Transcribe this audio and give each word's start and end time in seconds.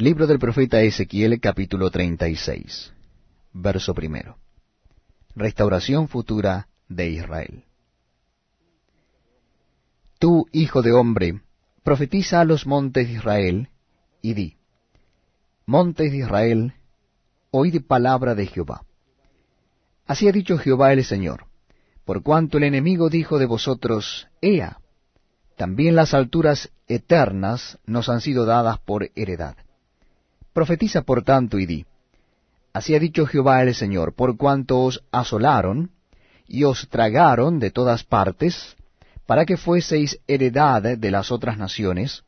Libro 0.00 0.26
del 0.26 0.38
profeta 0.38 0.80
Ezequiel 0.80 1.38
capítulo 1.40 1.90
36, 1.90 2.90
verso 3.52 3.92
primero. 3.92 4.38
Restauración 5.34 6.08
futura 6.08 6.68
de 6.88 7.10
Israel. 7.10 7.64
Tú, 10.18 10.46
hijo 10.52 10.80
de 10.80 10.92
hombre, 10.92 11.42
profetiza 11.82 12.40
a 12.40 12.46
los 12.46 12.66
montes 12.66 13.08
de 13.08 13.12
Israel, 13.12 13.68
y 14.22 14.32
di, 14.32 14.56
Montes 15.66 16.12
de 16.12 16.16
Israel, 16.16 16.72
oíd 17.50 17.84
palabra 17.86 18.34
de 18.34 18.46
Jehová. 18.46 18.86
Así 20.06 20.26
ha 20.28 20.32
dicho 20.32 20.56
Jehová 20.56 20.94
el 20.94 21.04
Señor, 21.04 21.44
por 22.06 22.22
cuanto 22.22 22.56
el 22.56 22.64
enemigo 22.64 23.10
dijo 23.10 23.38
de 23.38 23.44
vosotros, 23.44 24.28
Ea, 24.40 24.80
también 25.58 25.94
las 25.94 26.14
alturas 26.14 26.72
eternas 26.86 27.78
nos 27.84 28.08
han 28.08 28.22
sido 28.22 28.46
dadas 28.46 28.78
por 28.78 29.10
heredad. 29.14 29.56
Profetiza 30.52 31.02
por 31.02 31.22
tanto 31.22 31.58
y 31.58 31.66
di, 31.66 31.86
Así 32.72 32.94
ha 32.94 32.98
dicho 32.98 33.26
Jehová 33.26 33.62
el 33.62 33.74
Señor, 33.74 34.14
por 34.14 34.36
cuanto 34.36 34.80
os 34.80 35.02
asolaron 35.10 35.90
y 36.46 36.64
os 36.64 36.88
tragaron 36.88 37.58
de 37.58 37.70
todas 37.70 38.04
partes, 38.04 38.76
para 39.26 39.44
que 39.44 39.56
fueseis 39.56 40.20
heredad 40.26 40.98
de 40.98 41.10
las 41.10 41.30
otras 41.30 41.58
naciones, 41.58 42.24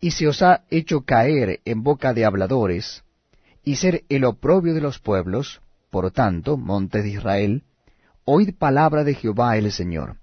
y 0.00 0.12
se 0.12 0.26
os 0.28 0.42
ha 0.42 0.64
hecho 0.70 1.02
caer 1.02 1.60
en 1.64 1.82
boca 1.82 2.12
de 2.12 2.24
habladores, 2.24 3.04
y 3.64 3.76
ser 3.76 4.04
el 4.08 4.24
oprobio 4.24 4.74
de 4.74 4.80
los 4.80 4.98
pueblos, 4.98 5.60
por 5.90 6.10
tanto, 6.10 6.56
montes 6.56 7.02
de 7.04 7.10
Israel, 7.10 7.62
oíd 8.24 8.54
palabra 8.56 9.04
de 9.04 9.14
Jehová 9.14 9.56
el 9.56 9.70
Señor. 9.72 10.16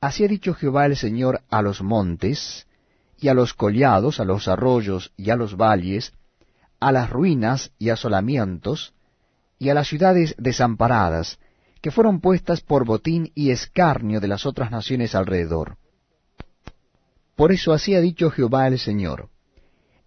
Así 0.00 0.24
ha 0.24 0.28
dicho 0.28 0.54
Jehová 0.54 0.86
el 0.86 0.96
Señor 0.96 1.42
a 1.50 1.62
los 1.62 1.82
montes, 1.82 2.66
y 3.18 3.28
a 3.28 3.34
los 3.34 3.54
collados, 3.54 4.20
a 4.20 4.24
los 4.24 4.48
arroyos 4.48 5.12
y 5.16 5.30
a 5.30 5.36
los 5.36 5.56
valles, 5.56 6.12
a 6.86 6.92
las 6.92 7.10
ruinas 7.10 7.72
y 7.80 7.88
asolamientos, 7.88 8.94
y 9.58 9.70
a 9.70 9.74
las 9.74 9.88
ciudades 9.88 10.36
desamparadas, 10.38 11.40
que 11.80 11.90
fueron 11.90 12.20
puestas 12.20 12.60
por 12.60 12.84
botín 12.84 13.32
y 13.34 13.50
escarnio 13.50 14.20
de 14.20 14.28
las 14.28 14.46
otras 14.46 14.70
naciones 14.70 15.16
alrededor. 15.16 15.78
Por 17.34 17.50
eso 17.50 17.72
así 17.72 17.96
ha 17.96 18.00
dicho 18.00 18.30
Jehová 18.30 18.68
el 18.68 18.78
Señor. 18.78 19.30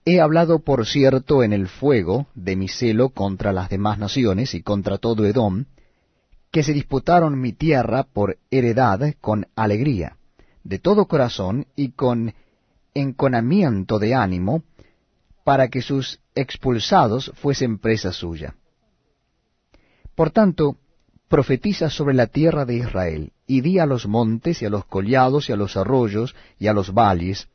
He 0.06 0.22
hablado, 0.22 0.60
por 0.60 0.86
cierto, 0.86 1.44
en 1.44 1.52
el 1.52 1.68
fuego 1.68 2.28
de 2.34 2.56
mi 2.56 2.70
celo 2.70 3.10
contra 3.10 3.52
las 3.52 3.68
demás 3.68 4.00
naciones 4.00 4.54
y 4.54 4.62
contra 4.62 5.00
todo 5.00 5.26
Edom, 5.26 5.66
que 6.50 6.64
se 6.64 6.72
disputaron 6.72 7.42
mi 7.42 7.52
tierra 7.52 8.04
por 8.04 8.38
heredad 8.52 9.16
con 9.20 9.48
alegría, 9.58 10.16
de 10.64 10.80
todo 10.80 11.08
corazón 11.08 11.68
y 11.76 11.90
con 11.92 12.34
enconamiento 12.94 14.00
de 14.00 14.16
ánimo, 14.16 14.64
para 15.50 15.68
que 15.68 15.82
sus 15.82 16.20
expulsados 16.36 17.32
fuesen 17.42 17.80
presa 17.80 18.14
suya. 18.14 18.54
Por 20.14 20.30
tanto, 20.30 20.78
profetiza 21.28 21.90
sobre 21.90 22.14
la 22.14 22.28
tierra 22.28 22.66
de 22.66 22.76
Israel, 22.76 23.34
y 23.48 23.62
di 23.62 23.80
a 23.80 23.88
los 23.88 24.06
montes, 24.06 24.62
y 24.62 24.68
a 24.68 24.70
los 24.70 24.86
collados, 24.86 25.50
y 25.50 25.54
a 25.54 25.56
los 25.56 25.76
arroyos, 25.76 26.36
y 26.60 26.68
a 26.68 26.74
los 26.74 26.94
valles, 26.94 27.48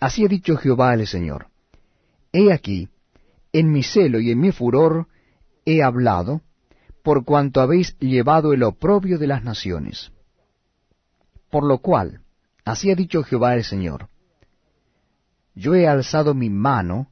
Así 0.00 0.24
ha 0.24 0.28
dicho 0.28 0.56
Jehová 0.56 0.92
el 0.94 1.06
Señor. 1.06 1.46
He 2.32 2.52
aquí, 2.52 2.88
en 3.52 3.70
mi 3.70 3.84
celo 3.84 4.18
y 4.18 4.32
en 4.32 4.40
mi 4.40 4.50
furor 4.50 5.06
he 5.64 5.84
hablado, 5.84 6.40
por 7.04 7.24
cuanto 7.24 7.60
habéis 7.60 7.96
llevado 8.00 8.52
el 8.52 8.64
oprobio 8.64 9.18
de 9.18 9.28
las 9.28 9.44
naciones. 9.44 10.10
Por 11.48 11.62
lo 11.62 11.78
cual, 11.78 12.22
así 12.64 12.90
ha 12.90 12.96
dicho 12.96 13.22
Jehová 13.22 13.54
el 13.54 13.62
Señor, 13.62 14.08
yo 15.54 15.74
he 15.74 15.86
alzado 15.86 16.34
mi 16.34 16.50
mano, 16.50 17.08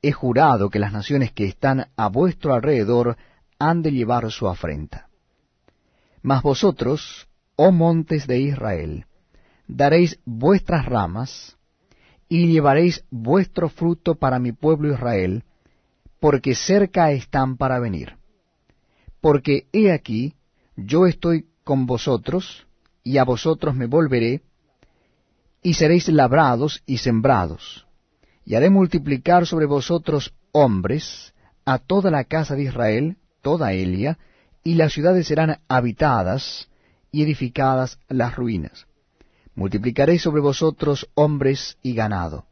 he 0.00 0.12
jurado 0.12 0.70
que 0.70 0.78
las 0.78 0.92
naciones 0.92 1.32
que 1.32 1.44
están 1.44 1.88
a 1.96 2.08
vuestro 2.08 2.54
alrededor 2.54 3.16
han 3.58 3.82
de 3.82 3.92
llevar 3.92 4.30
su 4.30 4.48
afrenta. 4.48 5.08
Mas 6.22 6.42
vosotros, 6.42 7.28
oh 7.56 7.70
montes 7.70 8.26
de 8.26 8.40
Israel, 8.40 9.06
daréis 9.68 10.18
vuestras 10.24 10.86
ramas, 10.86 11.56
y 12.28 12.46
llevaréis 12.46 13.04
vuestro 13.10 13.68
fruto 13.68 14.14
para 14.14 14.38
mi 14.38 14.52
pueblo 14.52 14.92
Israel, 14.94 15.44
porque 16.18 16.54
cerca 16.54 17.10
están 17.12 17.58
para 17.58 17.78
venir. 17.78 18.16
Porque 19.20 19.66
he 19.72 19.92
aquí, 19.92 20.34
yo 20.76 21.06
estoy 21.06 21.46
con 21.62 21.84
vosotros, 21.84 22.66
y 23.04 23.18
a 23.18 23.24
vosotros 23.24 23.74
me 23.74 23.86
volveré, 23.86 24.40
y 25.62 25.74
seréis 25.74 26.08
labrados 26.08 26.82
y 26.86 26.98
sembrados, 26.98 27.86
y 28.44 28.56
haré 28.56 28.68
multiplicar 28.68 29.46
sobre 29.46 29.66
vosotros 29.66 30.34
hombres, 30.50 31.32
a 31.64 31.78
toda 31.78 32.10
la 32.10 32.24
casa 32.24 32.56
de 32.56 32.64
Israel, 32.64 33.16
toda 33.40 33.72
Elia, 33.72 34.18
y 34.64 34.74
las 34.74 34.92
ciudades 34.92 35.28
serán 35.28 35.60
habitadas 35.68 36.68
y 37.12 37.22
edificadas 37.22 37.98
las 38.08 38.34
ruinas. 38.34 38.86
Multiplicaré 39.54 40.18
sobre 40.18 40.40
vosotros 40.40 41.08
hombres 41.14 41.78
y 41.82 41.94
ganado, 41.94 42.46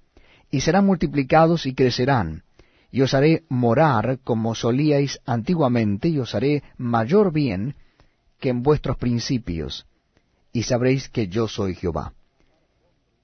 y 0.50 0.60
serán 0.60 0.87
multiplicados 0.87 1.66
y 1.66 1.75
crecerán, 1.75 2.44
y 2.92 3.03
os 3.03 3.15
haré 3.15 3.42
morar 3.48 4.21
como 4.22 4.54
solíais 4.54 5.21
antiguamente, 5.27 6.09
y 6.09 6.19
os 6.21 6.34
haré 6.37 6.62
mayor 6.77 7.32
bien 7.32 7.75
que 8.38 8.50
en 8.50 8.62
vuestros 8.62 8.97
principios, 8.97 9.87
y 10.53 10.62
sabréis 10.62 11.09
que 11.09 11.27
yo 11.27 11.48
soy 11.48 11.75
Jehová 11.75 12.12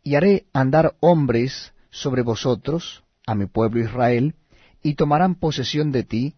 y 0.06 0.14
haré 0.14 0.46
andar 0.52 0.94
hombres 1.00 1.72
sobre 1.90 2.22
vosotros, 2.22 3.02
a 3.26 3.34
mi 3.34 3.46
pueblo 3.46 3.80
Israel, 3.80 4.36
y 4.80 4.94
tomarán 4.94 5.34
posesión 5.34 5.90
de 5.90 6.04
ti, 6.04 6.36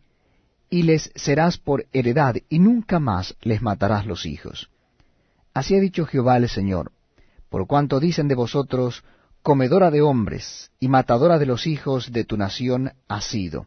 y 0.70 0.84
les 0.84 1.12
serás 1.16 1.58
por 1.58 1.84
heredad, 1.92 2.36
y 2.48 2.60
nunca 2.60 2.98
más 2.98 3.36
les 3.42 3.60
matarás 3.60 4.06
los 4.06 4.24
hijos. 4.24 4.70
Así 5.52 5.76
ha 5.76 5.80
dicho 5.80 6.06
Jehová 6.06 6.38
el 6.38 6.48
Señor, 6.48 6.92
por 7.50 7.66
cuanto 7.66 8.00
dicen 8.00 8.26
de 8.26 8.36
vosotros, 8.36 9.04
comedora 9.42 9.90
de 9.90 10.00
hombres 10.00 10.70
y 10.80 10.88
matadora 10.88 11.38
de 11.38 11.44
los 11.44 11.66
hijos 11.66 12.10
de 12.10 12.24
tu 12.24 12.38
nación 12.38 12.92
has 13.06 13.24
sido. 13.24 13.66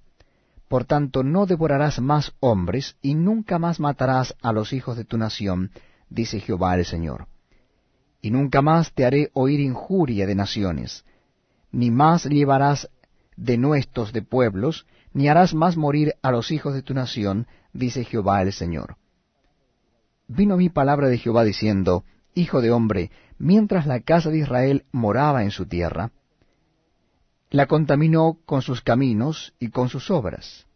Por 0.67 0.85
tanto, 0.85 1.21
no 1.21 1.45
devorarás 1.45 2.01
más 2.01 2.33
hombres, 2.39 2.95
y 3.03 3.13
nunca 3.13 3.59
más 3.59 3.79
matarás 3.79 4.35
a 4.41 4.51
los 4.51 4.73
hijos 4.73 4.97
de 4.97 5.05
tu 5.05 5.19
nación, 5.19 5.69
dice 6.09 6.39
Jehová 6.39 6.73
el 6.73 6.85
Señor 6.85 7.27
y 8.21 8.31
nunca 8.31 8.61
más 8.61 8.93
te 8.93 9.05
haré 9.05 9.31
oír 9.33 9.59
injuria 9.59 10.27
de 10.27 10.35
naciones, 10.35 11.03
ni 11.71 11.89
más 11.89 12.25
llevarás 12.25 12.89
denuestos 13.35 14.13
de 14.13 14.21
pueblos, 14.21 14.85
ni 15.13 15.27
harás 15.27 15.53
más 15.53 15.75
morir 15.75 16.15
a 16.21 16.31
los 16.31 16.51
hijos 16.51 16.73
de 16.73 16.83
tu 16.83 16.93
nación, 16.93 17.47
dice 17.73 18.03
Jehová 18.05 18.41
el 18.41 18.53
Señor. 18.53 18.97
Vino 20.27 20.55
mi 20.55 20.69
palabra 20.69 21.07
de 21.07 21.17
Jehová 21.17 21.43
diciendo, 21.43 22.05
Hijo 22.33 22.61
de 22.61 22.71
hombre, 22.71 23.11
mientras 23.37 23.85
la 23.85 23.99
casa 24.01 24.29
de 24.29 24.37
Israel 24.37 24.85
moraba 24.91 25.43
en 25.43 25.51
su 25.51 25.65
tierra, 25.65 26.11
la 27.49 27.65
contaminó 27.65 28.37
con 28.45 28.61
sus 28.61 28.81
caminos 28.81 29.53
y 29.59 29.69
con 29.69 29.89
sus 29.89 30.09
obras. 30.09 30.67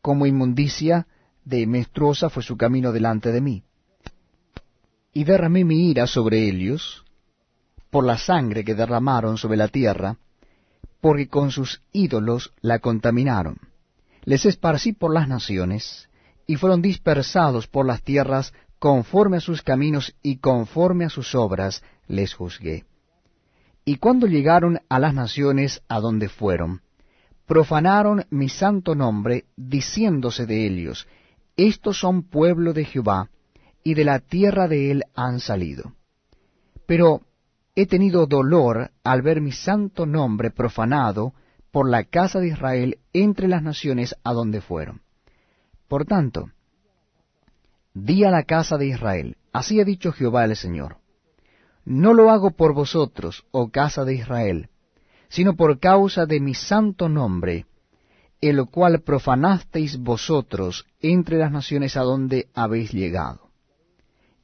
Como 0.00 0.26
inmundicia 0.26 1.06
de 1.44 1.66
menstruosa 1.68 2.28
fue 2.28 2.42
su 2.42 2.56
camino 2.56 2.90
delante 2.90 3.30
de 3.30 3.40
mí 3.40 3.64
y 5.12 5.24
derramé 5.24 5.64
mi 5.64 5.90
ira 5.90 6.06
sobre 6.06 6.48
ellos, 6.48 7.04
por 7.90 8.04
la 8.04 8.16
sangre 8.16 8.64
que 8.64 8.74
derramaron 8.74 9.36
sobre 9.36 9.58
la 9.58 9.68
tierra, 9.68 10.16
porque 11.00 11.28
con 11.28 11.50
sus 11.50 11.82
ídolos 11.92 12.52
la 12.60 12.78
contaminaron. 12.78 13.58
Les 14.24 14.46
esparcí 14.46 14.92
por 14.92 15.12
las 15.12 15.28
naciones, 15.28 16.08
y 16.46 16.56
fueron 16.56 16.80
dispersados 16.80 17.66
por 17.66 17.86
las 17.86 18.02
tierras 18.02 18.52
conforme 18.78 19.36
a 19.36 19.40
sus 19.40 19.62
caminos 19.62 20.14
y 20.22 20.38
conforme 20.38 21.04
a 21.04 21.10
sus 21.10 21.34
obras 21.34 21.82
les 22.08 22.34
juzgué. 22.34 22.84
Y 23.84 23.96
cuando 23.96 24.26
llegaron 24.26 24.80
a 24.88 24.98
las 24.98 25.14
naciones 25.14 25.82
a 25.88 26.00
donde 26.00 26.28
fueron, 26.28 26.82
profanaron 27.46 28.24
mi 28.30 28.48
santo 28.48 28.94
nombre, 28.94 29.44
diciéndose 29.56 30.46
de 30.46 30.66
ellos, 30.66 31.06
Estos 31.56 31.98
son 31.98 32.22
pueblo 32.22 32.72
de 32.72 32.84
Jehová, 32.84 33.28
y 33.84 33.94
de 33.94 34.04
la 34.04 34.20
tierra 34.20 34.68
de 34.68 34.90
él 34.90 35.04
han 35.14 35.40
salido. 35.40 35.94
Pero 36.86 37.22
he 37.74 37.86
tenido 37.86 38.26
dolor 38.26 38.90
al 39.02 39.22
ver 39.22 39.40
mi 39.40 39.52
santo 39.52 40.06
nombre 40.06 40.50
profanado 40.50 41.32
por 41.70 41.88
la 41.88 42.04
casa 42.04 42.38
de 42.38 42.48
Israel 42.48 42.98
entre 43.12 43.48
las 43.48 43.62
naciones 43.62 44.14
a 44.24 44.32
donde 44.32 44.60
fueron. 44.60 45.00
Por 45.88 46.04
tanto, 46.04 46.50
di 47.94 48.24
a 48.24 48.30
la 48.30 48.44
casa 48.44 48.76
de 48.76 48.86
Israel, 48.86 49.36
así 49.52 49.80
ha 49.80 49.84
dicho 49.84 50.12
Jehová 50.12 50.44
el 50.44 50.56
Señor, 50.56 50.98
no 51.84 52.14
lo 52.14 52.30
hago 52.30 52.52
por 52.52 52.74
vosotros, 52.74 53.44
oh 53.50 53.70
casa 53.70 54.04
de 54.04 54.14
Israel, 54.14 54.68
sino 55.28 55.56
por 55.56 55.80
causa 55.80 56.26
de 56.26 56.40
mi 56.40 56.54
santo 56.54 57.08
nombre, 57.08 57.66
el 58.40 58.64
cual 58.66 59.00
profanasteis 59.00 59.98
vosotros 59.98 60.86
entre 61.00 61.38
las 61.38 61.50
naciones 61.50 61.96
a 61.96 62.02
donde 62.02 62.48
habéis 62.54 62.92
llegado 62.92 63.51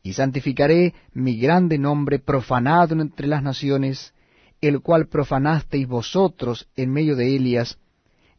y 0.09 0.15
santificaré 0.15 0.95
mi 1.13 1.39
grande 1.39 1.77
nombre 1.77 2.19
profanado 2.19 2.99
entre 2.99 3.27
las 3.27 3.43
naciones, 3.43 4.15
el 4.63 4.81
cual 4.81 5.07
profanasteis 5.07 5.87
vosotros 5.87 6.67
en 6.77 6.91
medio 6.91 7.15
de 7.15 7.37
Elias, 7.37 7.79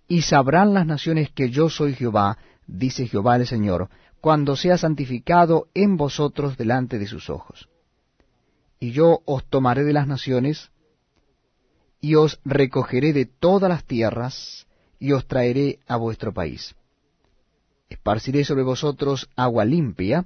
y 0.07 0.23
sabrán 0.23 0.73
las 0.73 0.87
naciones 0.87 1.29
que 1.29 1.51
yo 1.51 1.69
soy 1.69 1.93
Jehová, 1.93 2.39
dice 2.65 3.05
Jehová 3.05 3.35
el 3.35 3.45
Señor, 3.45 3.87
cuando 4.19 4.55
sea 4.55 4.79
santificado 4.79 5.67
en 5.75 5.95
vosotros 5.95 6.57
delante 6.57 6.97
de 6.97 7.05
sus 7.05 7.29
ojos. 7.29 7.69
Y 8.79 8.89
yo 8.89 9.19
os 9.25 9.47
tomaré 9.47 9.83
de 9.83 9.93
las 9.93 10.07
naciones, 10.07 10.71
y 12.01 12.15
os 12.15 12.39
recogeré 12.45 13.13
de 13.13 13.27
todas 13.27 13.69
las 13.69 13.85
tierras, 13.85 14.65
y 14.97 15.11
os 15.11 15.27
traeré 15.27 15.77
a 15.85 15.97
vuestro 15.97 16.33
país. 16.33 16.75
Esparciré 17.89 18.43
sobre 18.43 18.63
vosotros 18.63 19.29
agua 19.35 19.65
limpia, 19.65 20.25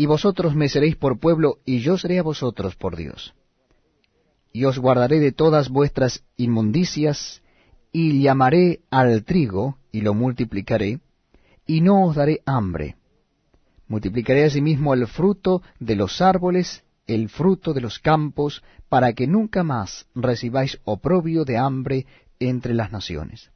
y 0.00 0.06
vosotros 0.06 0.54
me 0.54 0.70
seréis 0.70 0.96
por 0.96 1.20
pueblo, 1.20 1.58
y 1.66 1.80
yo 1.80 1.98
seré 1.98 2.18
a 2.20 2.22
vosotros 2.22 2.74
por 2.74 2.96
Dios. 2.96 3.34
Y 4.50 4.64
os 4.64 4.78
guardaré 4.78 5.20
de 5.20 5.30
todas 5.30 5.68
vuestras 5.68 6.24
inmundicias, 6.38 7.42
y 7.92 8.22
llamaré 8.22 8.80
al 8.90 9.24
trigo, 9.24 9.76
y 9.92 10.00
lo 10.00 10.14
multiplicaré, 10.14 11.00
y 11.66 11.82
no 11.82 12.06
os 12.06 12.16
daré 12.16 12.40
hambre. 12.46 12.96
Multiplicaré 13.88 14.46
asimismo 14.46 14.94
el 14.94 15.06
fruto 15.06 15.60
de 15.80 15.96
los 15.96 16.22
árboles, 16.22 16.82
el 17.06 17.28
fruto 17.28 17.74
de 17.74 17.82
los 17.82 17.98
campos, 17.98 18.62
para 18.88 19.12
que 19.12 19.26
nunca 19.26 19.64
más 19.64 20.06
recibáis 20.14 20.80
oprobio 20.84 21.44
de 21.44 21.58
hambre 21.58 22.06
entre 22.38 22.72
las 22.72 22.90
naciones 22.90 23.50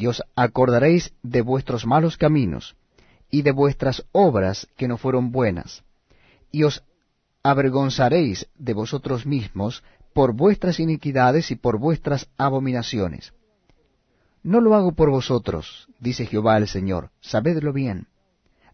y 0.00 0.06
os 0.06 0.22
acordaréis 0.34 1.12
de 1.22 1.42
vuestros 1.42 1.84
malos 1.84 2.16
caminos, 2.16 2.74
y 3.30 3.42
de 3.42 3.52
vuestras 3.52 4.04
obras 4.12 4.68
que 4.76 4.88
no 4.88 4.96
fueron 4.96 5.30
buenas, 5.32 5.84
y 6.50 6.64
os 6.64 6.82
avergonzaréis 7.42 8.48
de 8.56 8.74
vosotros 8.74 9.26
mismos 9.26 9.82
por 10.12 10.34
vuestras 10.34 10.80
iniquidades 10.80 11.50
y 11.50 11.56
por 11.56 11.78
vuestras 11.78 12.28
abominaciones. 12.36 13.32
No 14.42 14.60
lo 14.60 14.74
hago 14.74 14.92
por 14.92 15.10
vosotros, 15.10 15.88
dice 16.00 16.26
Jehová 16.26 16.56
el 16.56 16.66
Señor, 16.66 17.10
sabedlo 17.20 17.72
bien. 17.72 18.08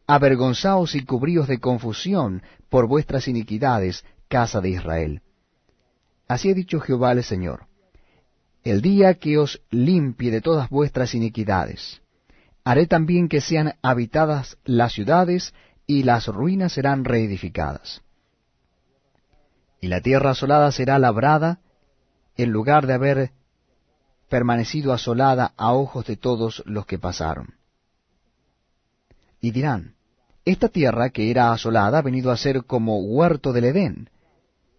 Avergonzaos 0.06 0.94
y 0.94 1.04
cubríos 1.04 1.48
de 1.48 1.58
confusión 1.58 2.42
por 2.68 2.86
vuestras 2.86 3.28
iniquidades, 3.28 4.04
casa 4.28 4.60
de 4.60 4.70
Israel. 4.70 5.22
Así 6.28 6.50
ha 6.50 6.54
dicho 6.54 6.80
Jehová 6.80 7.12
el 7.12 7.24
Señor 7.24 7.66
el 8.66 8.82
día 8.82 9.14
que 9.14 9.38
os 9.38 9.62
limpie 9.70 10.32
de 10.32 10.40
todas 10.40 10.68
vuestras 10.68 11.14
iniquidades. 11.14 12.02
Haré 12.66 12.88
también 12.88 13.28
que 13.28 13.40
sean 13.40 13.74
habitadas 13.80 14.58
las 14.64 14.92
ciudades, 14.92 15.54
y 15.86 16.02
las 16.02 16.26
ruinas 16.26 16.72
serán 16.72 17.04
reedificadas. 17.04 18.02
Y 19.80 19.86
la 19.86 20.00
tierra 20.00 20.30
asolada 20.30 20.72
será 20.72 20.98
labrada, 20.98 21.60
en 22.36 22.50
lugar 22.50 22.88
de 22.88 22.94
haber 22.94 23.30
permanecido 24.28 24.92
asolada 24.92 25.52
a 25.56 25.74
ojos 25.74 26.06
de 26.06 26.16
todos 26.16 26.64
los 26.66 26.86
que 26.86 26.98
pasaron. 26.98 27.54
Y 29.40 29.52
dirán, 29.52 29.94
esta 30.44 30.68
tierra 30.68 31.10
que 31.10 31.30
era 31.30 31.52
asolada 31.52 31.98
ha 31.98 32.02
venido 32.02 32.32
a 32.32 32.36
ser 32.36 32.64
como 32.64 32.98
huerto 32.98 33.52
del 33.52 33.66
Edén, 33.66 34.10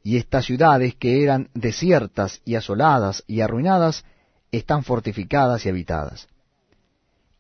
y 0.03 0.17
estas 0.17 0.43
ciudades 0.43 0.93
que 0.95 1.23
eran 1.23 1.47
desiertas 1.53 2.41
y 2.43 2.55
asoladas 2.55 3.23
y 3.27 3.39
arruinadas, 3.39 4.03
están 4.51 4.83
fortificadas 4.83 5.65
y 5.65 5.69
habitadas. 5.69 6.27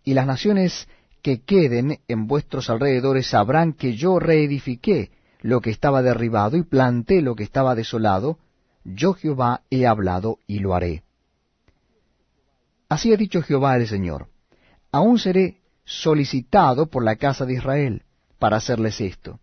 Y 0.07 0.13
las 0.13 0.25
naciones 0.25 0.87
que 1.21 1.41
queden 1.41 1.99
en 2.07 2.27
vuestros 2.27 2.69
alrededores 2.69 3.27
sabrán 3.27 3.73
que 3.73 3.97
yo 3.97 4.19
reedifiqué 4.19 5.11
lo 5.41 5.59
que 5.59 5.69
estaba 5.69 6.01
derribado 6.01 6.55
y 6.55 6.63
planté 6.63 7.21
lo 7.21 7.35
que 7.35 7.43
estaba 7.43 7.75
desolado, 7.75 8.39
yo 8.85 9.15
Jehová 9.15 9.63
he 9.69 9.85
hablado 9.85 10.39
y 10.47 10.59
lo 10.59 10.73
haré. 10.73 11.03
Así 12.87 13.11
ha 13.11 13.17
dicho 13.17 13.41
Jehová 13.41 13.75
el 13.75 13.85
Señor, 13.85 14.29
aún 14.93 15.19
seré 15.19 15.57
solicitado 15.83 16.85
por 16.85 17.03
la 17.03 17.17
casa 17.17 17.45
de 17.45 17.55
Israel 17.55 18.03
para 18.39 18.55
hacerles 18.55 19.01
esto. 19.01 19.41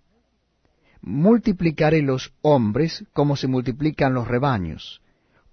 Multiplicaré 1.02 2.00
los 2.00 2.32
hombres 2.40 3.04
como 3.12 3.36
se 3.36 3.48
multiplican 3.48 4.14
los 4.14 4.26
rebaños, 4.26 5.02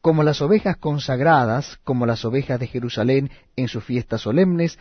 como 0.01 0.23
las 0.23 0.41
ovejas 0.41 0.77
consagradas, 0.77 1.79
como 1.83 2.05
las 2.05 2.25
ovejas 2.25 2.59
de 2.59 2.67
Jerusalén 2.67 3.29
en 3.55 3.67
sus 3.67 3.83
fiestas 3.83 4.21
solemnes, 4.21 4.79